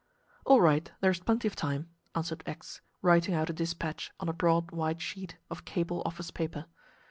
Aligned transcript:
"All 0.47 0.59
right, 0.59 0.91
there 1.01 1.11
is 1.11 1.19
plenty 1.19 1.47
of 1.47 1.55
time," 1.55 1.91
answered 2.15 2.41
X, 2.47 2.81
writing 3.03 3.35
out 3.35 3.51
a 3.51 3.53
dispatch 3.53 4.09
on 4.19 4.27
a 4.29 4.33
broad 4.33 4.71
white 4.71 4.99
sheet 4.99 5.37
of 5.51 5.63
cable 5.63 6.01
office 6.07 6.31
paper. 6.31 6.65